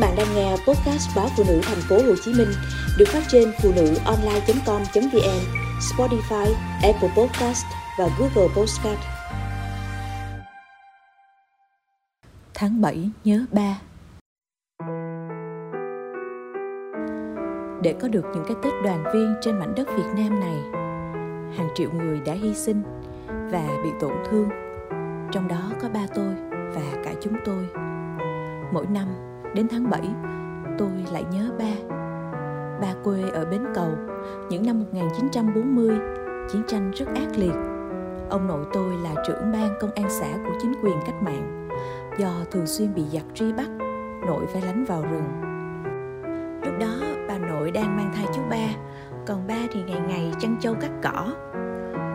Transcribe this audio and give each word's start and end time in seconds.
bạn 0.00 0.14
đang 0.16 0.34
nghe 0.34 0.50
podcast 0.50 1.16
báo 1.16 1.28
phụ 1.36 1.44
nữ 1.48 1.60
thành 1.62 1.80
phố 1.88 1.96
Hồ 1.96 2.14
Chí 2.24 2.32
Minh 2.34 2.48
được 2.98 3.08
phát 3.08 3.22
trên 3.28 3.52
phụ 3.62 3.72
nữ 3.76 3.94
online.com.vn, 4.04 5.40
Spotify, 5.80 6.54
Apple 6.82 7.10
Podcast 7.16 7.64
và 7.98 8.08
Google 8.18 8.54
Podcast. 8.56 9.00
Tháng 12.54 12.80
7 12.80 13.10
nhớ 13.24 13.44
ba 13.52 13.80
Để 17.82 17.94
có 18.00 18.08
được 18.08 18.24
những 18.34 18.44
cái 18.48 18.56
Tết 18.62 18.72
đoàn 18.84 19.04
viên 19.14 19.34
trên 19.40 19.58
mảnh 19.58 19.74
đất 19.76 19.88
Việt 19.96 20.08
Nam 20.16 20.40
này, 20.40 20.56
hàng 21.56 21.68
triệu 21.74 21.90
người 21.92 22.20
đã 22.26 22.32
hy 22.32 22.54
sinh 22.54 22.82
và 23.26 23.68
bị 23.84 23.90
tổn 24.00 24.12
thương. 24.30 24.48
Trong 25.32 25.48
đó 25.48 25.70
có 25.82 25.88
ba 25.88 26.06
tôi 26.14 26.34
và 26.50 27.02
cả 27.04 27.14
chúng 27.22 27.36
tôi. 27.44 27.66
Mỗi 28.72 28.86
năm 28.86 29.29
Đến 29.54 29.66
tháng 29.70 29.90
7, 29.90 30.00
tôi 30.78 30.90
lại 31.12 31.24
nhớ 31.32 31.50
ba. 31.58 31.96
Ba 32.80 32.94
quê 33.04 33.22
ở 33.32 33.44
Bến 33.44 33.62
Cầu, 33.74 33.90
những 34.50 34.66
năm 34.66 34.80
1940, 34.80 35.98
chiến 36.52 36.62
tranh 36.66 36.90
rất 36.90 37.06
ác 37.06 37.28
liệt. 37.36 37.54
Ông 38.30 38.46
nội 38.46 38.64
tôi 38.72 38.92
là 39.02 39.22
trưởng 39.26 39.52
ban 39.52 39.74
công 39.80 39.90
an 39.90 40.06
xã 40.10 40.28
của 40.44 40.52
chính 40.62 40.72
quyền 40.82 40.96
cách 41.06 41.22
mạng. 41.22 41.68
Do 42.18 42.30
thường 42.50 42.66
xuyên 42.66 42.94
bị 42.94 43.02
giặc 43.12 43.24
truy 43.34 43.52
bắt, 43.52 43.68
nội 44.26 44.46
phải 44.52 44.62
lánh 44.62 44.84
vào 44.84 45.02
rừng. 45.02 45.28
Lúc 46.64 46.74
đó 46.80 47.06
bà 47.28 47.38
nội 47.38 47.70
đang 47.70 47.96
mang 47.96 48.12
thai 48.16 48.26
chú 48.34 48.42
ba, 48.50 48.66
còn 49.26 49.46
ba 49.46 49.58
thì 49.72 49.82
ngày 49.82 50.00
ngày 50.08 50.32
chăn 50.40 50.56
trâu 50.60 50.74
cắt 50.80 50.90
cỏ. 51.02 51.26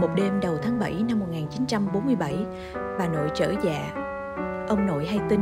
Một 0.00 0.08
đêm 0.16 0.40
đầu 0.40 0.56
tháng 0.62 0.78
7 0.78 1.04
năm 1.08 1.20
1947, 1.20 2.46
bà 2.98 3.08
nội 3.08 3.30
trở 3.34 3.54
dạ. 3.64 3.92
Ông 4.68 4.86
nội 4.86 5.06
hay 5.06 5.20
tin 5.28 5.40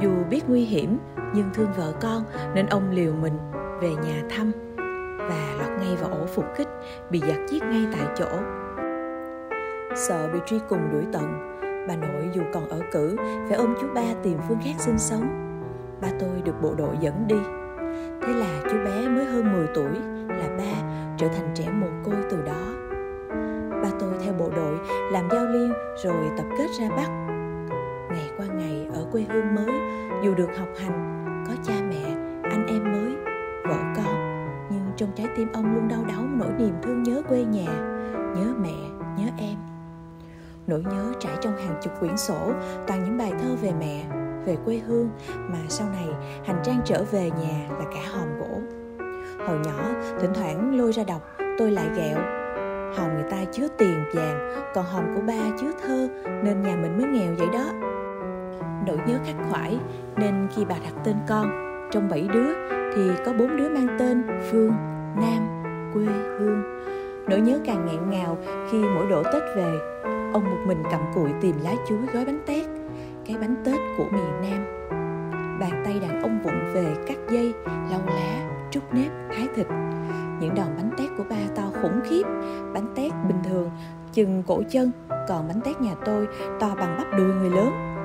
dù 0.00 0.10
biết 0.30 0.40
nguy 0.48 0.64
hiểm, 0.64 0.98
nhưng 1.34 1.50
thương 1.54 1.72
vợ 1.76 1.92
con 2.00 2.22
nên 2.54 2.66
ông 2.66 2.90
liều 2.90 3.12
mình 3.12 3.38
về 3.80 3.90
nhà 3.90 4.22
thăm 4.30 4.52
và 5.18 5.54
lọt 5.58 5.80
ngay 5.80 5.96
vào 6.00 6.10
ổ 6.10 6.26
phục 6.26 6.44
kích 6.56 6.68
bị 7.10 7.20
giặc 7.20 7.38
giết 7.48 7.62
ngay 7.62 7.86
tại 7.92 8.06
chỗ. 8.16 8.38
Sợ 9.94 10.28
bị 10.32 10.38
truy 10.46 10.58
cùng 10.68 10.92
đuổi 10.92 11.04
tận, 11.12 11.58
bà 11.88 11.96
nội 11.96 12.30
dù 12.34 12.42
còn 12.52 12.68
ở 12.68 12.80
cử 12.92 13.16
phải 13.48 13.58
ôm 13.58 13.74
chú 13.80 13.86
ba 13.94 14.04
tìm 14.22 14.38
phương 14.48 14.58
khác 14.64 14.74
sinh 14.78 14.98
sống. 14.98 15.52
Ba 16.00 16.08
tôi 16.20 16.42
được 16.44 16.62
bộ 16.62 16.74
đội 16.74 16.96
dẫn 17.00 17.24
đi. 17.28 17.36
Thế 18.22 18.32
là 18.32 18.60
chú 18.70 18.76
bé 18.84 19.08
mới 19.08 19.24
hơn 19.24 19.52
10 19.52 19.66
tuổi 19.74 19.90
là 20.28 20.48
ba 20.58 20.88
trở 21.16 21.28
thành 21.28 21.50
trẻ 21.54 21.68
mồ 21.80 21.86
côi 22.04 22.16
từ 22.30 22.42
đó. 22.46 22.66
Ba 23.82 23.88
tôi 24.00 24.10
theo 24.24 24.34
bộ 24.38 24.50
đội 24.56 24.78
làm 25.12 25.28
giao 25.32 25.44
liên 25.44 25.72
rồi 26.04 26.30
tập 26.36 26.46
kết 26.58 26.66
ra 26.80 26.88
bắc 26.96 27.25
quê 29.16 29.24
hương 29.28 29.54
mới. 29.54 29.80
Dù 30.24 30.34
được 30.34 30.58
học 30.58 30.68
hành, 30.80 31.24
có 31.48 31.54
cha 31.62 31.74
mẹ, 31.90 32.16
anh 32.42 32.66
em 32.66 32.92
mới, 32.92 33.14
vợ 33.64 33.78
con, 33.96 34.44
nhưng 34.70 34.90
trong 34.96 35.10
trái 35.16 35.26
tim 35.36 35.48
ông 35.52 35.74
luôn 35.74 35.88
đau 35.88 36.04
đáu 36.08 36.22
nỗi 36.38 36.52
niềm 36.58 36.74
thương 36.82 37.02
nhớ 37.02 37.22
quê 37.28 37.44
nhà, 37.44 37.66
nhớ 38.14 38.54
mẹ, 38.62 39.06
nhớ 39.18 39.30
em. 39.38 39.56
Nỗi 40.66 40.82
nhớ 40.82 41.12
trải 41.20 41.32
trong 41.40 41.56
hàng 41.56 41.74
chục 41.82 41.92
quyển 42.00 42.16
sổ, 42.16 42.52
toàn 42.86 43.04
những 43.04 43.18
bài 43.18 43.32
thơ 43.42 43.56
về 43.62 43.72
mẹ, 43.80 44.04
về 44.46 44.56
quê 44.64 44.76
hương 44.78 45.10
mà 45.28 45.58
sau 45.68 45.88
này 45.88 46.08
hành 46.46 46.60
trang 46.64 46.80
trở 46.84 47.04
về 47.10 47.30
nhà 47.30 47.68
là 47.70 47.84
cả 47.94 48.00
hòm 48.12 48.38
gỗ. 48.38 48.60
Hồi 49.46 49.58
nhỏ, 49.64 49.84
thỉnh 50.20 50.32
thoảng 50.34 50.78
lôi 50.78 50.92
ra 50.92 51.04
đọc 51.04 51.22
tôi 51.58 51.70
lại 51.70 51.86
ghẹo. 51.96 52.18
Hòm 52.96 53.14
người 53.14 53.30
ta 53.30 53.36
chứa 53.52 53.68
tiền 53.78 54.04
vàng, 54.14 54.52
còn 54.74 54.84
hòm 54.84 55.14
của 55.14 55.22
ba 55.26 55.56
chứa 55.60 55.72
thơ 55.82 56.08
nên 56.24 56.62
nhà 56.62 56.76
mình 56.76 56.98
mới 56.98 57.06
nghèo 57.06 57.34
vậy 57.38 57.48
đó 57.52 57.85
nỗi 58.86 58.98
nhớ 59.06 59.18
khắc 59.26 59.36
khoải 59.50 59.78
nên 60.16 60.48
khi 60.54 60.64
bà 60.64 60.74
đặt 60.84 60.94
tên 61.04 61.16
con 61.28 61.66
trong 61.90 62.08
bảy 62.08 62.28
đứa 62.32 62.54
thì 62.94 63.10
có 63.26 63.32
bốn 63.32 63.56
đứa 63.56 63.68
mang 63.68 63.96
tên 63.98 64.22
Phương, 64.50 64.72
Nam, 65.16 65.62
quê 65.94 66.04
hương. 66.38 66.62
Nỗi 67.28 67.40
nhớ 67.40 67.58
càng 67.66 67.86
nghẹn 67.86 68.10
ngào 68.10 68.38
khi 68.70 68.78
mỗi 68.78 69.06
độ 69.10 69.22
Tết 69.22 69.42
về, 69.56 69.72
ông 70.32 70.44
một 70.44 70.58
mình 70.66 70.82
cầm 70.90 71.00
cụi 71.14 71.30
tìm 71.40 71.54
lá 71.62 71.74
chuối 71.88 71.98
gói 72.14 72.24
bánh 72.24 72.40
tét, 72.46 72.66
cái 73.26 73.36
bánh 73.40 73.56
Tết 73.64 73.78
của 73.98 74.04
miền 74.12 74.30
Nam. 74.42 74.64
Bàn 75.60 75.82
tay 75.84 76.00
đàn 76.00 76.22
ông 76.22 76.42
vụng 76.42 76.72
về 76.74 76.94
cắt 77.06 77.16
dây, 77.30 77.54
lau 77.66 78.00
lá, 78.06 78.50
trút 78.70 78.82
nếp, 78.92 79.10
thái 79.36 79.48
thịt. 79.54 79.66
Những 80.40 80.54
đòn 80.54 80.66
bánh 80.76 80.90
tét 80.98 81.08
của 81.18 81.24
ba 81.30 81.36
to 81.56 81.62
khủng 81.82 82.00
khiếp, 82.04 82.22
bánh 82.74 82.86
tét 82.94 83.12
bình 83.28 83.38
thường 83.44 83.70
chừng 84.12 84.42
cổ 84.46 84.62
chân, 84.70 84.90
còn 85.28 85.48
bánh 85.48 85.60
tét 85.64 85.80
nhà 85.80 85.94
tôi 86.04 86.28
to 86.60 86.74
bằng 86.80 86.94
bắp 86.98 87.18
đùi 87.18 87.34
người 87.34 87.50
lớn 87.50 87.95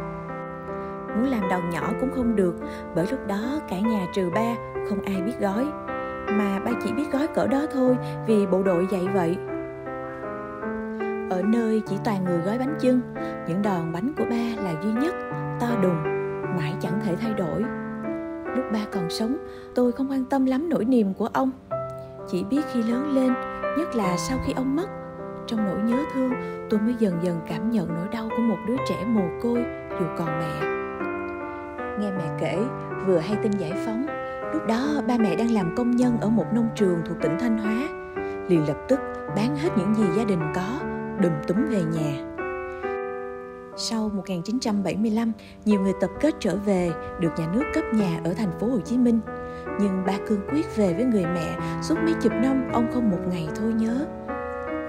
muốn 1.15 1.31
làm 1.31 1.49
đòn 1.49 1.69
nhỏ 1.69 1.89
cũng 1.99 2.11
không 2.11 2.35
được, 2.35 2.55
bởi 2.95 3.07
lúc 3.11 3.19
đó 3.27 3.59
cả 3.69 3.79
nhà 3.79 4.05
trừ 4.13 4.29
ba, 4.35 4.55
không 4.89 5.01
ai 5.05 5.21
biết 5.21 5.39
gói. 5.39 5.65
Mà 6.31 6.59
ba 6.65 6.71
chỉ 6.83 6.93
biết 6.93 7.11
gói 7.11 7.27
cỡ 7.27 7.47
đó 7.47 7.61
thôi, 7.73 7.97
vì 8.27 8.45
bộ 8.45 8.63
đội 8.63 8.87
dạy 8.91 9.07
vậy. 9.13 9.37
Ở 11.29 11.41
nơi 11.45 11.81
chỉ 11.87 11.95
toàn 12.03 12.23
người 12.23 12.37
gói 12.37 12.57
bánh 12.57 12.75
chưng, 12.79 13.01
những 13.47 13.61
đòn 13.61 13.91
bánh 13.93 14.13
của 14.17 14.23
ba 14.29 14.63
là 14.63 14.73
duy 14.83 14.91
nhất, 14.91 15.15
to 15.59 15.67
đùng, 15.81 16.03
mãi 16.57 16.73
chẳng 16.79 16.99
thể 17.05 17.15
thay 17.15 17.33
đổi. 17.33 17.63
Lúc 18.55 18.65
ba 18.73 18.79
còn 18.91 19.09
sống, 19.09 19.37
tôi 19.75 19.91
không 19.91 20.11
quan 20.11 20.25
tâm 20.25 20.45
lắm 20.45 20.69
nỗi 20.69 20.85
niềm 20.85 21.13
của 21.13 21.27
ông. 21.33 21.51
Chỉ 22.27 22.43
biết 22.43 22.61
khi 22.73 22.83
lớn 22.83 23.15
lên, 23.15 23.33
nhất 23.77 23.95
là 23.95 24.17
sau 24.17 24.37
khi 24.45 24.53
ông 24.53 24.75
mất, 24.75 24.87
trong 25.47 25.65
nỗi 25.65 25.79
nhớ 25.83 25.97
thương, 26.13 26.31
tôi 26.69 26.79
mới 26.79 26.95
dần 26.99 27.13
dần 27.21 27.39
cảm 27.47 27.71
nhận 27.71 27.87
nỗi 27.87 28.07
đau 28.11 28.29
của 28.29 28.41
một 28.41 28.57
đứa 28.67 28.75
trẻ 28.89 28.95
mồ 29.07 29.23
côi 29.43 29.65
dù 29.99 30.05
còn 30.17 30.27
mẹ 30.39 30.80
nghe 32.01 32.11
mẹ 32.11 32.37
kể 32.39 32.57
vừa 33.05 33.17
hay 33.17 33.37
tin 33.43 33.51
giải 33.51 33.71
phóng 33.85 34.05
lúc 34.53 34.67
đó 34.67 35.01
ba 35.07 35.17
mẹ 35.17 35.35
đang 35.35 35.51
làm 35.51 35.75
công 35.77 35.91
nhân 35.91 36.17
ở 36.21 36.29
một 36.29 36.45
nông 36.53 36.69
trường 36.75 37.01
thuộc 37.05 37.17
tỉnh 37.21 37.37
thanh 37.39 37.57
hóa 37.57 37.89
liền 38.47 38.67
lập 38.67 38.77
tức 38.87 38.99
bán 39.35 39.55
hết 39.55 39.69
những 39.77 39.95
gì 39.95 40.03
gia 40.17 40.23
đình 40.23 40.41
có 40.55 40.79
đùm 41.21 41.33
túm 41.47 41.57
về 41.69 41.83
nhà 41.83 42.31
sau 43.77 44.09
1975, 44.13 45.31
nhiều 45.65 45.81
người 45.81 45.93
tập 46.01 46.09
kết 46.19 46.35
trở 46.39 46.55
về, 46.55 46.91
được 47.19 47.29
nhà 47.37 47.47
nước 47.53 47.63
cấp 47.73 47.83
nhà 47.93 48.19
ở 48.23 48.33
thành 48.33 48.51
phố 48.59 48.67
Hồ 48.67 48.79
Chí 48.79 48.97
Minh. 48.97 49.19
Nhưng 49.79 50.03
ba 50.05 50.13
cương 50.27 50.41
quyết 50.51 50.75
về 50.75 50.93
với 50.93 51.05
người 51.05 51.25
mẹ, 51.25 51.57
suốt 51.81 51.95
mấy 52.03 52.13
chục 52.21 52.31
năm 52.31 52.69
ông 52.73 52.91
không 52.93 53.11
một 53.11 53.19
ngày 53.31 53.47
thôi 53.55 53.73
nhớ. 53.73 54.05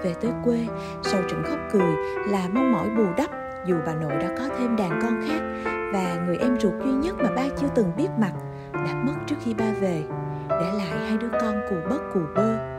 Về 0.03 0.13
tới 0.21 0.31
quê, 0.43 0.67
sau 1.03 1.21
trận 1.29 1.43
khóc 1.43 1.59
cười 1.71 1.93
là 2.29 2.49
mong 2.53 2.71
mỏi 2.71 2.89
bù 2.97 3.03
đắp 3.17 3.29
dù 3.67 3.75
bà 3.85 3.93
nội 3.93 4.11
đã 4.11 4.35
có 4.39 4.55
thêm 4.59 4.75
đàn 4.75 4.99
con 5.01 5.21
khác 5.27 5.41
và 5.93 6.23
người 6.25 6.37
em 6.37 6.59
ruột 6.59 6.73
duy 6.83 6.91
nhất 6.91 7.15
mà 7.23 7.29
ba 7.35 7.43
chưa 7.57 7.67
từng 7.75 7.91
biết 7.97 8.09
mặt 8.19 8.33
đã 8.73 9.03
mất 9.05 9.13
trước 9.27 9.35
khi 9.43 9.53
ba 9.53 9.71
về 9.81 10.03
để 10.49 10.71
lại 10.77 10.99
hai 11.07 11.17
đứa 11.17 11.29
con 11.41 11.55
cù 11.69 11.75
bất 11.89 11.99
cù 12.13 12.19
bơ 12.35 12.73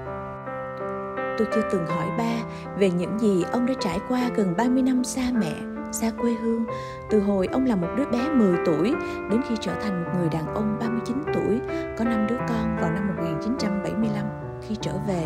tôi 1.39 1.49
chưa 1.55 1.69
từng 1.71 1.87
hỏi 1.87 2.07
ba 2.19 2.37
về 2.79 2.91
những 2.91 3.19
gì 3.19 3.45
ông 3.53 3.67
đã 3.67 3.75
trải 3.81 4.01
qua 4.09 4.31
gần 4.35 4.55
30 4.57 4.83
năm 4.83 5.05
xa 5.05 5.23
mẹ, 5.35 5.55
xa 5.93 6.11
quê 6.21 6.33
hương, 6.33 6.65
từ 7.11 7.21
hồi 7.21 7.49
ông 7.53 7.67
là 7.67 7.77
một 7.77 7.89
đứa 7.97 8.05
bé 8.07 8.29
10 8.29 8.57
tuổi 8.67 8.95
đến 9.31 9.41
khi 9.49 9.55
trở 9.61 9.75
thành 9.75 10.05
một 10.05 10.11
người 10.19 10.29
đàn 10.29 10.55
ông 10.55 10.77
39 10.81 11.23
tuổi, 11.35 11.61
có 11.99 12.05
năm 12.05 12.27
đứa 12.29 12.39
con 12.49 12.77
vào 12.81 12.93
năm 12.93 13.09
1975 13.17 14.27
khi 14.69 14.77
trở 14.81 14.93
về. 15.09 15.25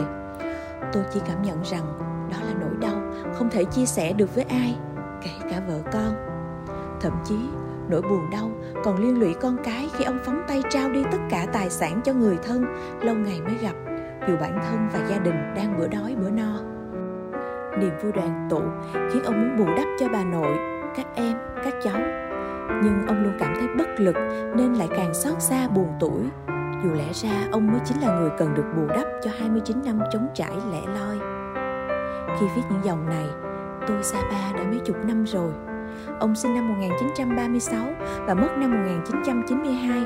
Tôi 0.93 1.03
chỉ 1.15 1.20
cảm 1.26 1.43
nhận 1.43 1.62
rằng 1.65 1.99
đó 2.31 2.37
là 2.47 2.55
nỗi 2.60 2.76
đau 2.81 3.00
không 3.34 3.50
thể 3.50 3.65
chia 3.65 3.87
sẻ 3.87 4.12
được 4.12 4.34
với 4.34 4.44
ai, 4.44 4.76
kể 5.22 5.31
cả 5.50 5.60
vợ 5.69 5.81
con. 5.93 6.15
Thậm 7.00 7.12
chí 7.25 7.37
nỗi 7.91 8.03
buồn 8.03 8.31
đau 8.31 8.50
còn 8.84 8.97
liên 8.97 9.21
lụy 9.21 9.34
con 9.34 9.56
cái 9.65 9.88
khi 9.97 10.04
ông 10.04 10.19
phóng 10.25 10.43
tay 10.49 10.62
trao 10.71 10.91
đi 10.91 11.03
tất 11.12 11.19
cả 11.31 11.47
tài 11.53 11.71
sản 11.71 12.00
cho 12.04 12.12
người 12.12 12.38
thân 12.43 12.65
lâu 13.03 13.15
ngày 13.15 13.41
mới 13.41 13.54
gặp 13.62 13.75
dù 14.28 14.37
bản 14.41 14.59
thân 14.69 14.88
và 14.93 15.06
gia 15.10 15.19
đình 15.19 15.54
đang 15.56 15.78
bữa 15.78 15.88
đói 15.88 16.16
bữa 16.21 16.31
no. 16.31 16.60
Niềm 17.78 17.93
vui 18.03 18.12
đoàn 18.12 18.49
tụ 18.50 18.60
khiến 19.12 19.22
ông 19.22 19.41
muốn 19.41 19.56
bù 19.59 19.75
đắp 19.76 19.88
cho 19.99 20.09
bà 20.09 20.25
nội 20.25 20.56
các 20.97 21.06
em 21.15 21.37
các 21.65 21.75
cháu. 21.82 22.00
Nhưng 22.82 23.06
ông 23.06 23.22
luôn 23.22 23.32
cảm 23.38 23.54
thấy 23.59 23.69
bất 23.78 24.00
lực 24.00 24.16
nên 24.56 24.75
lại 24.75 24.88
càng 24.97 25.15
xót 25.15 25.43
xa 25.43 25.69
buồn 25.69 25.88
tuổi 26.00 26.23
dù 26.84 26.91
lẽ 26.93 27.12
ra 27.12 27.49
ông 27.52 27.67
mới 27.67 27.81
chính 27.84 28.00
là 28.00 28.19
người 28.19 28.31
cần 28.38 28.55
được 28.55 28.64
bù 28.76 28.87
đắp 28.87 29.06
cho 29.23 29.31
29 29.38 29.82
năm 29.84 30.00
chống 30.12 30.29
trải 30.34 30.52
lẻ 30.73 30.81
loi. 30.94 31.19
Khi 32.41 32.46
viết 32.56 32.62
những 32.70 32.84
dòng 32.84 33.08
này, 33.08 33.26
tôi 33.88 34.02
xa 34.02 34.23
ba 34.23 34.58
đã 34.58 34.64
mấy 34.64 34.79
chục 34.79 34.96
năm 35.05 35.25
rồi. 35.25 35.68
Ông 36.21 36.35
sinh 36.35 36.55
năm 36.55 36.69
1936 36.69 37.87
và 38.27 38.35
mất 38.35 38.49
năm 38.59 38.71
1992. 38.71 40.05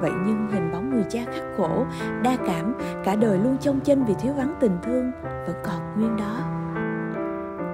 Vậy 0.00 0.12
nhưng 0.26 0.48
hình 0.52 0.72
bóng 0.72 0.90
người 0.90 1.04
cha 1.10 1.20
khắc 1.24 1.44
khổ, 1.56 1.86
đa 2.22 2.36
cảm, 2.46 2.74
cả 3.04 3.16
đời 3.16 3.38
luôn 3.38 3.56
trông 3.60 3.80
chân 3.80 4.04
vì 4.04 4.14
thiếu 4.14 4.32
vắng 4.36 4.54
tình 4.60 4.78
thương 4.82 5.12
vẫn 5.22 5.56
còn 5.64 5.80
nguyên 5.96 6.16
đó. 6.16 6.36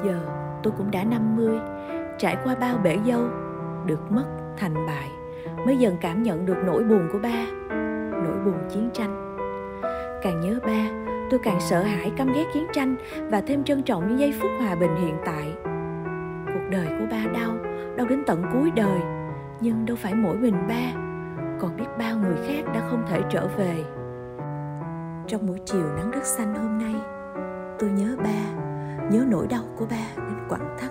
Giờ 0.05 0.21
tôi 0.63 0.73
cũng 0.79 0.91
đã 0.91 1.05
50, 1.05 1.59
trải 2.19 2.37
qua 2.45 2.55
bao 2.55 2.79
bể 2.85 2.99
dâu, 3.07 3.23
được 3.87 4.13
mất 4.13 4.25
thành 4.57 4.75
bại, 4.87 5.09
mới 5.67 5.77
dần 5.77 5.97
cảm 6.01 6.23
nhận 6.23 6.47
được 6.47 6.57
nỗi 6.67 6.85
buồn 6.85 7.09
của 7.13 7.19
ba, 7.19 7.47
nỗi 8.11 8.37
buồn 8.45 8.59
chiến 8.71 8.91
tranh. 8.93 9.37
Càng 10.23 10.41
nhớ 10.41 10.59
ba, 10.67 11.11
tôi 11.31 11.41
càng 11.43 11.61
sợ 11.61 11.83
hãi 11.83 12.13
căm 12.17 12.33
ghét 12.33 12.45
chiến 12.55 12.67
tranh 12.73 12.97
và 13.31 13.41
thêm 13.41 13.65
trân 13.65 13.83
trọng 13.83 14.09
những 14.09 14.19
giây 14.19 14.35
phút 14.41 14.51
hòa 14.59 14.75
bình 14.75 14.97
hiện 14.97 15.17
tại 15.25 15.70
đời 16.71 16.87
của 16.87 17.07
ba 17.11 17.33
đau 17.35 17.57
đau 17.97 18.07
đến 18.07 18.23
tận 18.27 18.43
cuối 18.53 18.71
đời. 18.71 19.01
Nhưng 19.61 19.87
đâu 19.87 19.97
phải 19.97 20.15
mỗi 20.15 20.37
mình 20.37 20.55
ba, 20.69 20.93
còn 21.61 21.77
biết 21.77 21.87
bao 21.99 22.17
người 22.17 22.37
khác 22.47 22.73
đã 22.75 22.89
không 22.91 23.03
thể 23.09 23.21
trở 23.31 23.49
về. 23.57 23.85
Trong 25.27 25.47
buổi 25.47 25.61
chiều 25.65 25.85
nắng 25.97 26.11
đất 26.11 26.25
xanh 26.25 26.55
hôm 26.55 26.79
nay, 26.79 26.95
tôi 27.79 27.91
nhớ 27.91 28.17
ba, 28.19 28.63
nhớ 29.11 29.25
nỗi 29.29 29.47
đau 29.47 29.63
của 29.77 29.87
ba 29.91 30.07
đến 30.17 30.39
quặn 30.49 30.61
thắt. 30.79 30.91